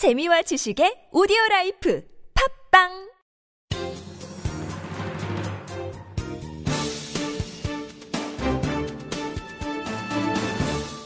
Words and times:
재미와 0.00 0.40
지식의 0.40 1.12
오디오 1.12 1.36
라이프 1.50 2.02
팟빵! 2.72 3.10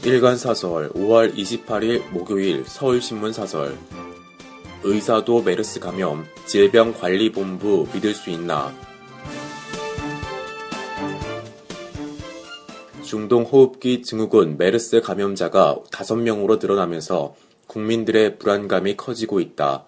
일간 0.05 0.37
사설 0.37 0.91
5월 0.91 1.35
28일 1.35 2.09
목요일 2.13 2.65
서울신문 2.65 3.33
사설. 3.33 3.77
의사도 4.85 5.43
메르스 5.43 5.81
감염 5.81 6.25
질병관리본부 6.47 7.89
믿을 7.93 8.15
수 8.15 8.31
있나? 8.31 8.73
중동호흡기 13.03 14.03
증후군 14.03 14.57
메르스 14.57 15.01
감염자가 15.01 15.81
5명으로 15.91 16.61
늘어나면서 16.61 17.35
국민들의 17.75 18.39
불안감이 18.39 18.97
커지고 18.97 19.41
있다. 19.41 19.85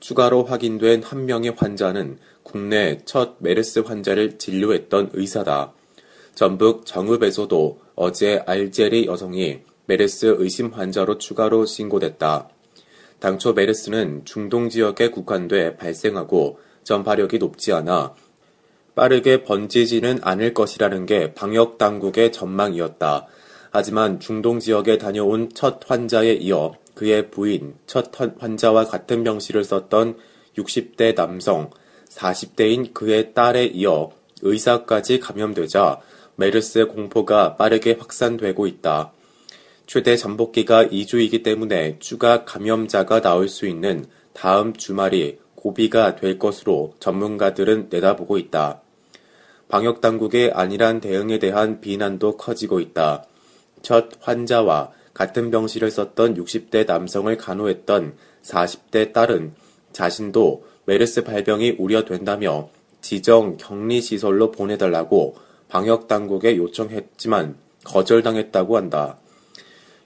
추가로 0.00 0.44
확인된 0.44 1.02
한 1.02 1.26
명의 1.26 1.52
환자는 1.54 2.18
국내 2.42 3.02
첫 3.04 3.36
메르스 3.40 3.80
환자를 3.80 4.38
진료했던 4.38 5.10
의사다. 5.12 5.74
전북 6.34 6.86
정읍에서도 6.86 7.80
어제 7.94 8.42
알제리 8.46 9.04
여성이 9.06 9.60
메르스 9.84 10.36
의심 10.38 10.68
환자로 10.68 11.18
추가로 11.18 11.66
신고됐다. 11.66 12.48
당초 13.20 13.52
메르스는 13.52 14.24
중동 14.24 14.70
지역에 14.70 15.10
국한돼 15.10 15.76
발생하고 15.76 16.58
전파력이 16.84 17.38
높지 17.38 17.72
않아 17.74 18.14
빠르게 18.94 19.44
번지지는 19.44 20.20
않을 20.22 20.54
것이라는 20.54 21.04
게 21.04 21.34
방역 21.34 21.76
당국의 21.76 22.32
전망이었다. 22.32 23.26
하지만 23.70 24.20
중동 24.20 24.58
지역에 24.58 24.96
다녀온 24.96 25.50
첫 25.52 25.80
환자에 25.86 26.32
이어 26.32 26.72
그의 26.96 27.30
부인, 27.30 27.74
첫 27.86 28.10
환자와 28.38 28.86
같은 28.86 29.22
병실을 29.22 29.64
썼던 29.64 30.16
60대 30.56 31.14
남성, 31.14 31.68
40대인 32.08 32.94
그의 32.94 33.34
딸에 33.34 33.66
이어 33.66 34.12
의사까지 34.40 35.20
감염되자 35.20 36.00
메르스 36.36 36.86
공포가 36.86 37.56
빠르게 37.56 37.98
확산되고 38.00 38.66
있다. 38.66 39.12
최대 39.86 40.16
잠복기가 40.16 40.86
2주이기 40.86 41.42
때문에 41.42 41.98
추가 41.98 42.46
감염자가 42.46 43.20
나올 43.20 43.50
수 43.50 43.66
있는 43.66 44.06
다음 44.32 44.72
주말이 44.72 45.38
고비가 45.54 46.16
될 46.16 46.38
것으로 46.38 46.94
전문가들은 46.98 47.88
내다보고 47.90 48.38
있다. 48.38 48.80
방역 49.68 50.00
당국의 50.00 50.52
안일한 50.52 51.00
대응에 51.00 51.38
대한 51.38 51.82
비난도 51.82 52.38
커지고 52.38 52.80
있다. 52.80 53.26
첫 53.82 54.08
환자와 54.20 54.92
같은 55.16 55.50
병실을 55.50 55.90
썼던 55.90 56.34
60대 56.34 56.86
남성을 56.86 57.34
간호했던 57.38 58.16
40대 58.42 59.14
딸은 59.14 59.54
자신도 59.90 60.64
메르스 60.84 61.24
발병이 61.24 61.76
우려된다며 61.78 62.68
지정 63.00 63.56
격리 63.56 64.02
시설로 64.02 64.50
보내달라고 64.50 65.36
방역 65.68 66.06
당국에 66.06 66.58
요청했지만 66.58 67.56
거절당했다고 67.84 68.76
한다. 68.76 69.16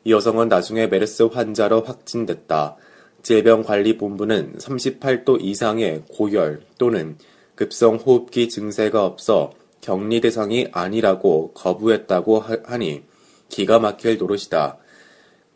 이 0.04 0.12
여성은 0.12 0.46
나중에 0.46 0.86
메르스 0.86 1.24
환자로 1.24 1.80
확진됐다. 1.80 2.76
질병관리본부는 3.24 4.58
38도 4.58 5.42
이상의 5.42 6.04
고열 6.08 6.62
또는 6.78 7.18
급성 7.56 7.96
호흡기 7.96 8.48
증세가 8.48 9.04
없어 9.04 9.54
격리 9.80 10.20
대상이 10.20 10.68
아니라고 10.70 11.50
거부했다고 11.54 12.44
하니 12.64 13.02
기가 13.48 13.80
막힐 13.80 14.16
노릇이다. 14.16 14.78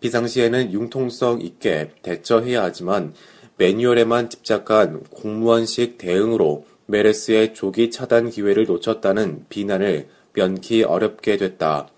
비상시에는 0.01 0.73
융통성 0.73 1.41
있게 1.41 1.91
대처해야 2.03 2.63
하지만 2.63 3.15
매뉴얼에만 3.57 4.31
집착한 4.31 5.03
공무원식 5.05 5.99
대응으로 5.99 6.67
메르스의 6.87 7.55
조기 7.55 7.91
차단 7.91 8.29
기회를 8.29 8.67
놓쳤다는 8.67 9.47
비난을 9.49 10.09
면키 10.35 10.83
어렵게 10.83 11.37
됐다. 11.37 11.89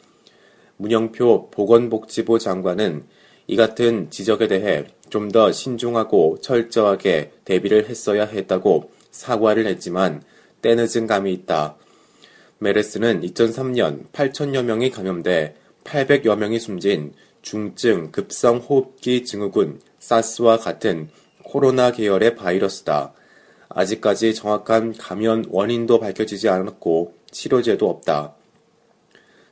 문영표 0.76 1.50
보건복지부 1.50 2.38
장관은 2.38 3.04
이 3.46 3.56
같은 3.56 4.10
지적에 4.10 4.48
대해 4.48 4.84
좀 5.08 5.30
더 5.30 5.52
신중하고 5.52 6.38
철저하게 6.40 7.32
대비를 7.44 7.88
했어야 7.88 8.24
했다고 8.24 8.90
사과를 9.10 9.66
했지만 9.66 10.22
때늦은 10.62 11.06
감이 11.06 11.32
있다. 11.32 11.76
메르스는 12.58 13.20
2003년 13.22 14.10
8천여 14.12 14.64
명이 14.64 14.90
감염돼 14.90 15.54
800여 15.84 16.36
명이 16.36 16.58
숨진 16.58 17.12
중증 17.46 18.10
급성 18.10 18.56
호흡기 18.56 19.24
증후군 19.24 19.80
사스와 20.00 20.58
같은 20.58 21.10
코로나 21.44 21.92
계열의 21.92 22.34
바이러스다. 22.34 23.12
아직까지 23.68 24.34
정확한 24.34 24.96
감염 24.98 25.44
원인도 25.48 26.00
밝혀지지 26.00 26.48
않았고 26.48 27.14
치료제도 27.30 27.88
없다. 27.88 28.34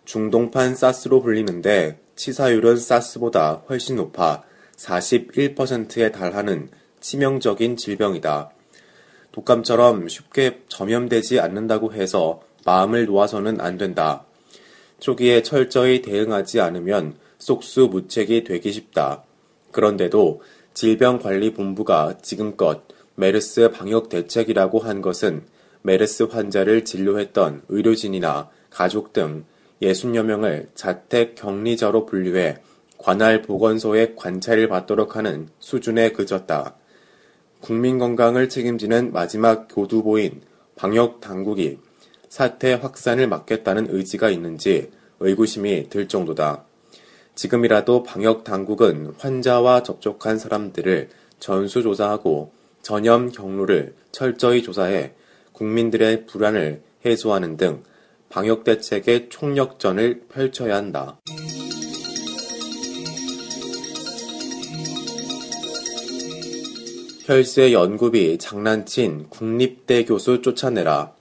중동판 0.04 0.74
사스로 0.74 1.22
불리는데 1.22 2.00
치사율은 2.16 2.78
사스보다 2.78 3.62
훨씬 3.68 3.94
높아 3.94 4.42
41%에 4.76 6.10
달하는 6.10 6.70
치명적인 6.98 7.76
질병이다. 7.76 8.50
독감처럼 9.30 10.08
쉽게 10.08 10.62
전염되지 10.66 11.38
않는다고 11.38 11.92
해서 11.92 12.42
마음을 12.64 13.06
놓아서는 13.06 13.60
안 13.60 13.78
된다. 13.78 14.24
초기에 14.98 15.44
철저히 15.44 16.02
대응하지 16.02 16.60
않으면 16.60 17.22
속수무책이 17.44 18.44
되기 18.44 18.72
쉽다. 18.72 19.22
그런데도 19.70 20.40
질병관리본부가 20.72 22.18
지금껏 22.22 22.82
메르스 23.16 23.70
방역 23.70 24.08
대책이라고 24.08 24.78
한 24.80 25.02
것은 25.02 25.44
메르스 25.82 26.22
환자를 26.24 26.86
진료했던 26.86 27.62
의료진이나 27.68 28.48
가족 28.70 29.12
등 29.12 29.44
60여 29.82 30.22
명을 30.22 30.68
자택 30.74 31.34
격리자로 31.34 32.06
분류해 32.06 32.58
관할 32.96 33.42
보건소에 33.42 34.14
관찰을 34.16 34.68
받도록 34.68 35.16
하는 35.16 35.48
수준에 35.58 36.12
그쳤다. 36.12 36.76
국민 37.60 37.98
건강을 37.98 38.48
책임지는 38.48 39.12
마지막 39.12 39.68
교두보인 39.68 40.40
방역 40.76 41.20
당국이 41.20 41.78
사태 42.30 42.72
확산을 42.72 43.28
막겠다는 43.28 43.88
의지가 43.90 44.30
있는지 44.30 44.90
의구심이 45.20 45.90
들 45.90 46.08
정도다. 46.08 46.64
지금이라도 47.34 48.04
방역 48.04 48.44
당국은 48.44 49.14
환자와 49.18 49.82
접촉한 49.82 50.38
사람들을 50.38 51.08
전수조사하고 51.40 52.52
전염 52.82 53.30
경로를 53.32 53.94
철저히 54.12 54.62
조사해 54.62 55.12
국민들의 55.52 56.26
불안을 56.26 56.82
해소하는 57.04 57.56
등 57.56 57.82
방역 58.28 58.64
대책의 58.64 59.28
총력전을 59.30 60.24
펼쳐야 60.28 60.76
한다. 60.76 61.20
혈세 67.26 67.72
연구비 67.72 68.36
장난친 68.38 69.30
국립대 69.30 70.04
교수 70.04 70.42
쫓아내라. 70.42 71.13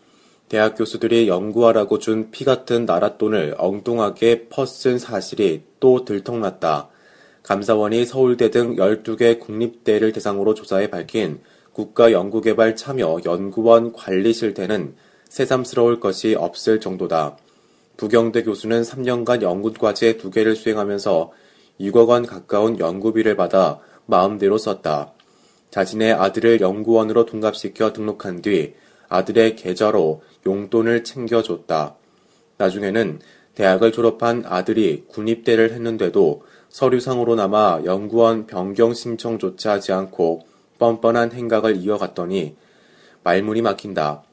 대학 0.53 0.75
교수들이 0.78 1.28
연구하라고 1.28 1.97
준 1.97 2.30
피 2.30 2.46
같은 2.46 2.86
나랏돈을 2.86 3.56
엉뚱하게 3.58 4.50
퍼쓴 4.50 5.00
사실이 5.00 5.64
또 5.80 6.06
들통났다. 6.06 6.90
감사원이 7.41 8.06
서울대 8.06 8.52
등 8.52 8.75
12개 8.75 9.40
국립대를 9.40 10.12
대상으로 10.12 10.53
조사해 10.53 10.91
밝힌 10.91 11.40
국가연구개발 11.72 12.75
참여 12.75 13.22
연구원 13.25 13.94
관리 13.94 14.31
실태는 14.31 14.94
새삼스러울 15.28 16.00
것이 16.00 16.36
없을 16.36 16.80
정도다. 16.80 17.35
부경대 17.97 18.44
교수는 18.44 18.84
3년간 18.84 19.41
연구과제 19.41 20.18
2개를 20.18 20.56
수행하면서 20.56 21.31
6억 21.81 22.09
원 22.09 22.28
가까운 22.28 22.78
연구비를 22.78 23.35
받아 23.35 23.80
마음대로 24.06 24.59
썼다. 24.59 25.14
자신의 25.72 26.14
아들을 26.14 26.61
연구원으로 26.61 27.26
둔갑시켜 27.26 27.91
등록한 27.91 28.44
뒤 28.44 28.76
아들의 29.09 29.55
계좌로 29.55 30.23
용돈을 30.46 31.03
챙겨줬다. 31.03 31.96
나중에는 32.58 33.20
대학을 33.55 33.91
졸업한 33.91 34.44
아들이 34.46 35.03
군입대를 35.08 35.72
했는데도 35.72 36.44
서류상으로나마 36.70 37.82
연구원 37.85 38.47
변경 38.47 38.94
신청조차 38.94 39.73
하지 39.73 39.91
않고 39.91 40.41
뻔뻔한 40.79 41.32
행각을 41.32 41.78
이어갔더니 41.78 42.55
말문이 43.23 43.61
막힌다. 43.61 44.23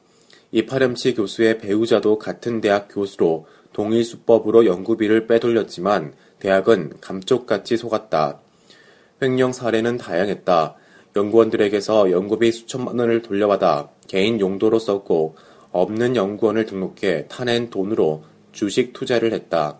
이 0.51 0.65
파렴치 0.65 1.13
교수의 1.13 1.59
배우자도 1.59 2.17
같은 2.19 2.59
대학 2.59 2.87
교수로 2.89 3.45
동일 3.73 4.03
수법으로 4.03 4.65
연구비를 4.65 5.27
빼돌렸지만 5.27 6.13
대학은 6.39 6.93
감쪽같이 6.99 7.77
속았다. 7.77 8.39
횡령 9.21 9.53
사례는 9.53 9.97
다양했다. 9.97 10.75
연구원들에게서 11.15 12.11
연구비 12.11 12.51
수천만 12.51 12.97
원을 12.99 13.21
돌려받아 13.21 13.89
개인 14.07 14.39
용도로 14.39 14.79
썼고 14.79 15.35
없는 15.71 16.15
연구원을 16.15 16.65
등록해 16.65 17.27
타낸 17.27 17.69
돈으로 17.69 18.23
주식 18.51 18.93
투자를 18.93 19.33
했다. 19.33 19.77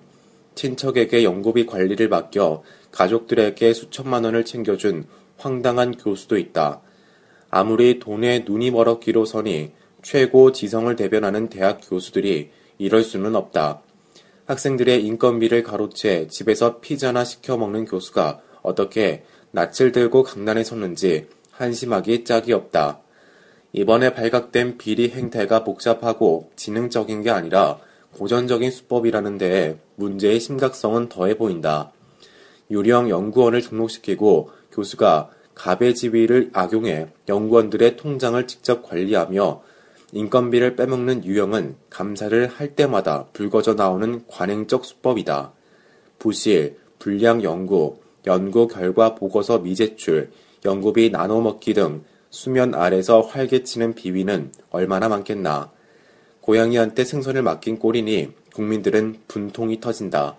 친척에게 0.56 1.24
연구비 1.24 1.66
관리를 1.66 2.10
맡겨 2.10 2.64
가족들에게 2.92 3.74
수천만 3.74 4.26
원을 4.26 4.46
챙겨준 4.46 5.06
황당한 5.38 5.96
교수도 5.98 6.38
있다. 6.38 6.82
아무리 7.50 8.00
돈에 8.00 8.46
눈이 8.48 8.72
멀었기로서니 8.72 9.72
최고 10.02 10.52
지성을 10.52 10.94
대변하는 10.96 11.50
대학 11.50 11.80
교수들이 11.82 12.52
이럴 12.78 13.04
수는 13.04 13.36
없다. 13.36 13.82
학생들의 14.46 15.06
인건비를 15.06 15.64
가로채 15.64 16.28
집에서 16.28 16.80
피자나 16.80 17.24
시켜 17.24 17.58
먹는 17.58 17.86
교수가 17.86 18.42
어떻게 18.64 19.24
낯을 19.52 19.92
들고 19.92 20.24
강단에 20.24 20.64
섰는지 20.64 21.28
한심하기 21.52 22.24
짝이 22.24 22.54
없다. 22.54 23.00
이번에 23.74 24.14
발각된 24.14 24.78
비리 24.78 25.10
행태가 25.10 25.64
복잡하고 25.64 26.52
지능적인 26.56 27.22
게 27.22 27.30
아니라 27.30 27.80
고전적인 28.14 28.72
수법이라는 28.72 29.38
데에 29.38 29.78
문제의 29.96 30.40
심각성은 30.40 31.10
더해 31.10 31.38
보인다. 31.38 31.92
유령 32.70 33.10
연구원을 33.10 33.62
등록시키고 33.62 34.52
교수가 34.72 35.30
갑의 35.56 35.96
지위를 35.96 36.50
악용해 36.54 37.08
연구원들의 37.28 37.98
통장을 37.98 38.48
직접 38.48 38.84
관리하며 38.84 39.62
인건비를 40.14 40.76
빼먹는 40.76 41.24
유형은 41.24 41.76
감사를 41.90 42.48
할 42.48 42.76
때마다 42.76 43.28
불거져 43.32 43.76
나오는 43.76 44.26
관행적 44.28 44.84
수법이다. 44.84 45.54
부실, 46.20 46.78
불량 47.00 47.44
연구, 47.44 48.01
연구 48.26 48.68
결과 48.68 49.16
보고서 49.16 49.60
미제출, 49.60 50.32
연구비 50.66 51.10
나눠먹기 51.10 51.74
등 51.74 52.04
수면 52.30 52.76
아래서 52.76 53.22
활개치는 53.22 53.94
비위는 53.96 54.52
얼마나 54.70 55.10
많겠나. 55.10 55.72
고양이한테 56.42 57.04
생선을 57.04 57.42
맡긴 57.42 57.80
꼴이니 57.80 58.32
국민들은 58.54 59.18
분통이 59.28 59.80
터진다. 59.80 60.38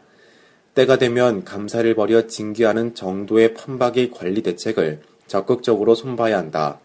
때가 0.75 0.97
되면 0.97 1.45
감사를 1.45 1.95
벌여 1.95 2.29
징계하는 2.29 2.95
정도의 2.95 3.55
판박이 3.55 4.11
관리 4.11 4.43
대책을 4.43 5.03
적극적으로 5.27 5.95
손봐야 5.95 6.39
한다. 6.39 6.81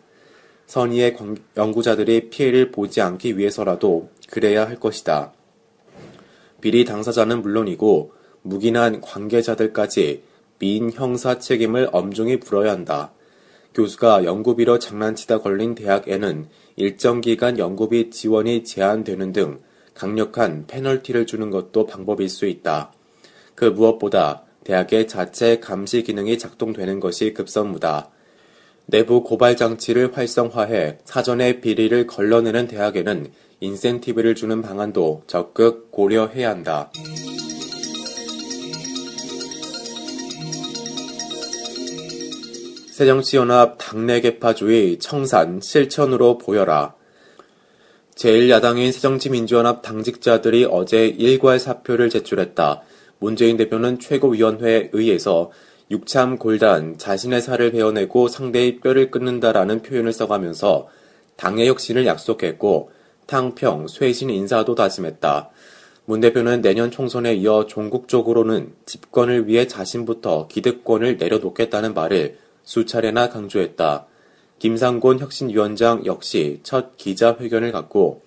선의의 0.68 1.16
연구자들이 1.56 2.30
피해를 2.30 2.72
보지 2.72 3.00
않기 3.02 3.38
위해서라도 3.38 4.10
그래야 4.30 4.68
할 4.68 4.78
것이다. 4.78 5.32
비리 6.60 6.84
당사자는 6.84 7.42
물론이고 7.42 8.12
묵인한 8.42 9.00
관계자들까지 9.00 10.24
미인 10.60 10.92
형사 10.92 11.40
책임을 11.40 11.90
엄중히 11.92 12.38
물어야 12.38 12.72
한다. 12.72 13.12
교수가 13.74 14.24
연구비로 14.24 14.80
장난치다 14.80 15.42
걸린 15.42 15.76
대학에는 15.76 16.48
일정 16.78 17.22
기간 17.22 17.60
연구비 17.60 18.10
지원이 18.10 18.64
제한되는 18.64 19.34
등 19.34 19.60
강력한 19.94 20.66
페널티를 20.68 21.26
주는 21.26 21.50
것도 21.52 21.86
방법일 21.86 22.30
수 22.30 22.46
있다. 22.48 22.92
그 23.56 23.66
무엇보다 23.66 24.44
대학의 24.64 25.08
자체 25.08 25.60
감시 25.60 26.04
기능이 26.04 26.38
작동되는 26.38 27.00
것이 27.00 27.34
급선무다. 27.34 28.10
내부 28.88 29.24
고발 29.24 29.58
장치를 29.58 30.16
활성화해 30.16 31.00
사전에 31.04 31.60
비리를 31.60 32.08
걸러내는 32.08 32.68
대학에는 32.68 33.32
인센티브를 33.60 34.36
주는 34.36 34.62
방안도 34.62 35.24
적극 35.28 35.92
고려해야 35.92 36.50
한다. 36.50 36.92
새정치연합 42.98 43.76
당내 43.78 44.22
개파주의 44.22 44.98
청산 44.98 45.62
실천으로 45.62 46.40
보여라. 46.40 46.96
제1야당인 48.16 48.92
새정치민주연합 48.92 49.84
당직자들이 49.84 50.66
어제 50.66 51.06
일괄 51.06 51.60
사표를 51.60 52.10
제출했다. 52.10 52.82
문재인 53.20 53.56
대표는 53.56 54.00
최고위원회에 54.00 54.90
의해서 54.94 55.52
육참 55.92 56.40
골단 56.40 56.98
자신의 56.98 57.44
살을 57.44 57.74
베어내고 57.74 58.30
상대의 58.30 58.80
뼈를 58.80 59.12
끊는다라는 59.12 59.84
표현을 59.84 60.12
써가면서 60.12 60.88
당의 61.36 61.68
혁신을 61.68 62.08
약속했고 62.08 62.90
탕평, 63.28 63.90
쇄신 63.90 64.32
인사도 64.32 64.74
다짐했다. 64.74 65.52
문 66.06 66.20
대표는 66.20 66.62
내년 66.64 66.90
총선에 66.90 67.36
이어 67.36 67.68
종국적으로는 67.68 68.74
집권을 68.88 69.48
위해 69.48 69.68
자신부터 69.68 70.48
기득권을 70.48 71.18
내려놓겠다는 71.18 71.94
말을 71.94 72.47
수차례나 72.68 73.30
강조했다. 73.30 74.08
김상곤 74.60 75.20
혁신위원장 75.20 76.06
역시 76.06 76.60
첫 76.64 76.98
기자회견을 76.98 77.72
갖고 77.72 78.22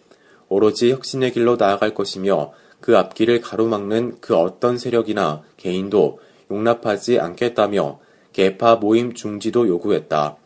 오로지 0.48 0.90
혁신의 0.90 1.32
길로 1.32 1.56
나아갈 1.56 1.92
것이며 1.92 2.52
그 2.80 2.96
앞길을 2.96 3.42
가로막는 3.42 4.16
그 4.22 4.34
어떤 4.34 4.78
세력이나 4.78 5.42
개인도 5.58 6.20
용납하지 6.50 7.20
않겠다며 7.20 8.00
개파 8.32 8.76
모임 8.76 9.12
중지도 9.12 9.68
요구했다. 9.68 10.36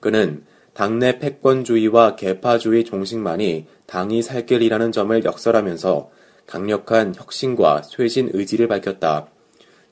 그는 0.00 0.44
당내 0.74 1.20
패권주의와 1.20 2.16
개파주의 2.16 2.84
종식만이 2.84 3.66
당이 3.86 4.22
살 4.22 4.44
길이라는 4.44 4.90
점을 4.90 5.24
역설하면서 5.24 6.10
강력한 6.46 7.14
혁신과 7.14 7.82
쇄신 7.82 8.30
의지를 8.32 8.66
밝혔다. 8.66 9.28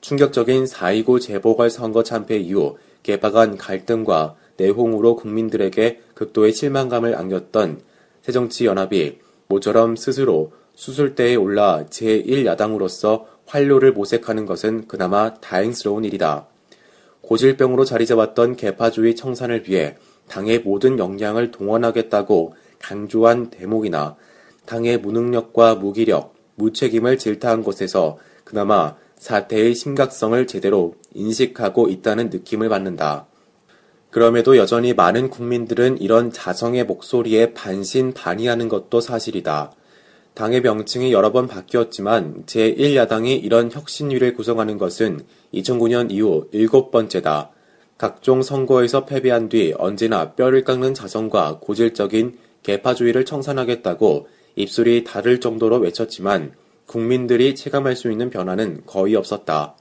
충격적인 0.01 0.65
4.29 0.65 1.21
재보궐선거 1.21 2.03
참패 2.03 2.37
이후 2.37 2.77
개파 3.03 3.31
간 3.31 3.57
갈등과 3.57 4.35
내홍으로 4.57 5.15
국민들에게 5.15 6.01
극도의 6.13 6.53
실망감을 6.53 7.15
안겼던 7.15 7.81
새정치연합이 8.21 9.19
모처럼 9.47 9.95
스스로 9.95 10.51
수술대에 10.75 11.35
올라 11.35 11.85
제1야당으로서 11.89 13.25
활로를 13.45 13.93
모색하는 13.93 14.45
것은 14.45 14.87
그나마 14.87 15.33
다행스러운 15.35 16.03
일이다. 16.03 16.47
고질병으로 17.21 17.85
자리 17.85 18.05
잡았던 18.05 18.55
개파주의 18.55 19.15
청산을 19.15 19.67
위해 19.67 19.95
당의 20.27 20.59
모든 20.59 20.99
역량을 20.99 21.51
동원하겠다고 21.51 22.55
강조한 22.79 23.49
대목이나 23.49 24.15
당의 24.65 24.97
무능력과 24.97 25.75
무기력, 25.75 26.33
무책임을 26.55 27.17
질타한 27.17 27.63
것에서 27.63 28.17
그나마 28.43 28.95
사태의 29.17 29.75
심각성을 29.75 30.45
제대로 30.47 30.95
인식하고 31.13 31.89
있다는 31.89 32.29
느낌을 32.29 32.69
받는다. 32.69 33.27
그럼에도 34.09 34.55
여전히 34.55 34.93
많은 34.93 35.29
국민들은 35.29 35.99
이런 35.99 36.31
자성의 36.31 36.85
목소리에 36.85 37.53
반신반의하는 37.53 38.69
것도 38.69 39.01
사실이다. 39.01 39.73
당의 40.33 40.61
명칭이 40.61 41.11
여러 41.13 41.31
번 41.31 41.47
바뀌었지만 41.47 42.43
제1야당이 42.45 43.43
이런 43.43 43.71
혁신위를 43.71 44.33
구성하는 44.33 44.77
것은 44.77 45.21
2009년 45.53 46.11
이후 46.11 46.47
일곱 46.51 46.91
번째다. 46.91 47.51
각종 47.97 48.41
선거에서 48.41 49.05
패배한 49.05 49.47
뒤 49.47 49.73
언제나 49.77 50.33
뼈를 50.33 50.65
깎는 50.65 50.93
자성과 50.93 51.59
고질적인 51.61 52.37
개파주의를 52.63 53.23
청산하겠다고 53.23 54.27
입술이 54.55 55.03
다를 55.05 55.39
정도로 55.39 55.77
외쳤지만 55.77 56.51
국민들이 56.85 57.55
체감할 57.55 57.95
수 57.95 58.11
있는 58.11 58.29
변화는 58.29 58.83
거의 58.85 59.15
없었다. 59.15 59.75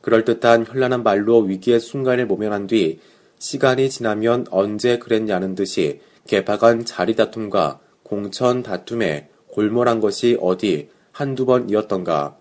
그럴듯한 0.00 0.66
현란한 0.66 1.02
말로 1.02 1.40
위기의 1.40 1.80
순간을 1.80 2.26
모면한 2.26 2.66
뒤 2.66 3.00
시간이 3.38 3.90
지나면 3.90 4.46
언제 4.50 4.98
그랬냐는 4.98 5.54
듯이 5.54 6.00
개파 6.26 6.58
간 6.58 6.84
자리 6.84 7.14
다툼과 7.14 7.80
공천 8.02 8.62
다툼에 8.62 9.28
골몰한 9.48 10.00
것이 10.00 10.36
어디 10.40 10.88
한두 11.12 11.46
번이었던가. 11.46 12.36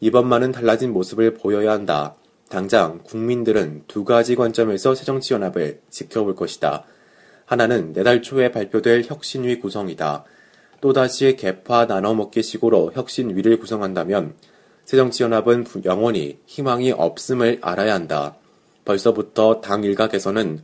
이번만은 0.00 0.52
달라진 0.52 0.92
모습을 0.92 1.34
보여야 1.34 1.72
한다. 1.72 2.16
당장 2.48 3.00
국민들은 3.04 3.84
두 3.88 4.04
가지 4.04 4.36
관점에서 4.36 4.94
새정치연합을 4.94 5.80
지켜볼 5.90 6.34
것이다. 6.34 6.84
하나는 7.46 7.92
내달 7.92 8.22
초에 8.22 8.50
발표될 8.50 9.04
혁신위 9.06 9.60
구성이다. 9.60 10.24
또다시 10.84 11.36
개파 11.36 11.86
나눠먹기 11.86 12.42
식으로 12.42 12.92
혁신 12.92 13.34
위를 13.34 13.58
구성한다면 13.58 14.34
새정치연합은 14.84 15.64
영원히 15.86 16.36
희망이 16.44 16.92
없음을 16.92 17.60
알아야 17.62 17.94
한다. 17.94 18.36
벌써부터 18.84 19.62
당 19.62 19.82
일각에서는 19.82 20.62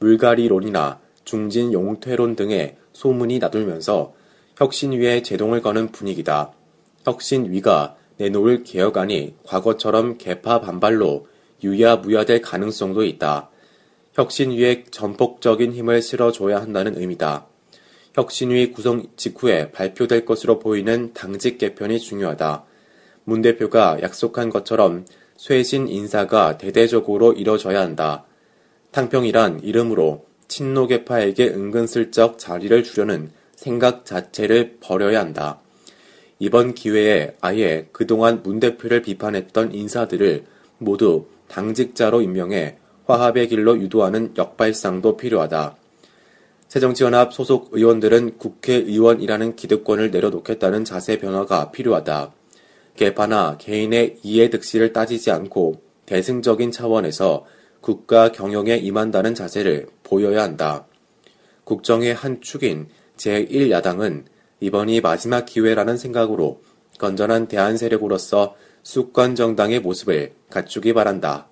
물갈이론이나 0.00 0.98
중진 1.22 1.72
용퇴론 1.72 2.34
등의 2.34 2.78
소문이 2.94 3.38
나돌면서 3.38 4.12
혁신위에 4.56 5.22
제동을 5.22 5.62
거는 5.62 5.92
분위기다. 5.92 6.50
혁신위가 7.04 7.94
내놓을 8.16 8.64
개혁안이 8.64 9.36
과거처럼 9.46 10.18
개파 10.18 10.62
반발로 10.62 11.28
유야무야될 11.62 12.42
가능성도 12.42 13.04
있다. 13.04 13.50
혁신위에 14.14 14.86
전폭적인 14.90 15.72
힘을 15.72 16.02
실어줘야 16.02 16.60
한다는 16.60 16.98
의미다. 16.98 17.49
혁신위 18.14 18.72
구성 18.72 19.04
직후에 19.16 19.70
발표될 19.70 20.24
것으로 20.24 20.58
보이는 20.58 21.12
당직 21.14 21.58
개편이 21.58 22.00
중요하다. 22.00 22.64
문 23.24 23.42
대표가 23.42 23.98
약속한 24.02 24.50
것처럼 24.50 25.04
쇄신 25.36 25.88
인사가 25.88 26.58
대대적으로 26.58 27.32
이뤄져야 27.32 27.80
한다. 27.80 28.24
탕평이란 28.90 29.60
이름으로 29.62 30.26
친노계파에게 30.48 31.48
은근슬쩍 31.48 32.38
자리를 32.38 32.82
주려는 32.82 33.30
생각 33.54 34.04
자체를 34.04 34.78
버려야 34.80 35.20
한다. 35.20 35.60
이번 36.40 36.74
기회에 36.74 37.36
아예 37.40 37.88
그동안 37.92 38.42
문 38.42 38.58
대표를 38.58 39.02
비판했던 39.02 39.74
인사들을 39.74 40.44
모두 40.78 41.26
당직자로 41.48 42.22
임명해 42.22 42.78
화합의 43.06 43.48
길로 43.48 43.78
유도하는 43.78 44.32
역발상도 44.36 45.16
필요하다. 45.16 45.76
새정치연합 46.70 47.32
소속 47.32 47.70
의원들은 47.72 48.38
국회의원이라는 48.38 49.56
기득권을 49.56 50.12
내려놓겠다는 50.12 50.84
자세 50.84 51.18
변화가 51.18 51.72
필요하다. 51.72 52.32
개파나 52.94 53.56
개인의 53.58 54.18
이해득실을 54.22 54.92
따지지 54.92 55.32
않고 55.32 55.82
대승적인 56.06 56.70
차원에서 56.70 57.44
국가 57.80 58.30
경영에 58.30 58.76
임한다는 58.76 59.34
자세를 59.34 59.88
보여야 60.04 60.44
한다. 60.44 60.86
국정의 61.64 62.14
한 62.14 62.40
축인 62.40 62.86
제1야당은 63.16 64.26
이번이 64.60 65.00
마지막 65.00 65.46
기회라는 65.46 65.96
생각으로 65.96 66.62
건전한 66.98 67.48
대한 67.48 67.78
세력으로서 67.78 68.54
수권 68.84 69.34
정당의 69.34 69.80
모습을 69.80 70.34
갖추기 70.50 70.92
바란다. 70.92 71.49